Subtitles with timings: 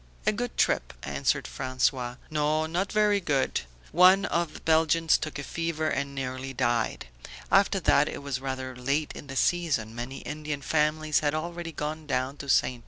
[0.25, 2.17] "A good trip," answered François.
[2.31, 3.61] "No, not very good.
[3.91, 7.05] One of the Belgians took a fever and nearly died.
[7.51, 12.07] After that it was rather late in the season; many Indian families had already gone
[12.07, 12.79] down to Ste.